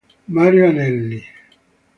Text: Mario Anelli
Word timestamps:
Mario 0.29 0.65
Anelli 0.65 1.21